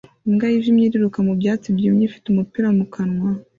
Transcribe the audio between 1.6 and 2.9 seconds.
byumye ifite umupira mu